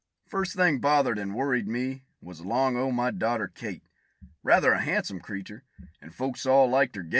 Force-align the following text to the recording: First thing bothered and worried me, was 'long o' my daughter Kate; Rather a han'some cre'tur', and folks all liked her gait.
First 0.25 0.55
thing 0.55 0.79
bothered 0.79 1.19
and 1.19 1.35
worried 1.35 1.67
me, 1.67 2.05
was 2.21 2.41
'long 2.41 2.75
o' 2.75 2.89
my 2.89 3.11
daughter 3.11 3.47
Kate; 3.47 3.83
Rather 4.41 4.71
a 4.71 4.81
han'some 4.81 5.19
cre'tur', 5.19 5.61
and 6.01 6.11
folks 6.15 6.43
all 6.47 6.67
liked 6.67 6.95
her 6.95 7.03
gait. 7.03 7.09